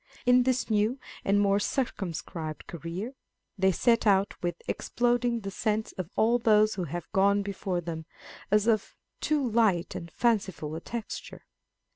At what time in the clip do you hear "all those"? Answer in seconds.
6.15-6.73